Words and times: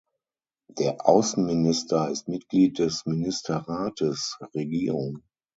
Der 0.79 1.05
Außenminister 1.07 2.09
ist 2.09 2.27
Mitglied 2.27 2.79
des 2.79 3.05
Ministerrates 3.05 4.39
(Regierung). 4.55 5.21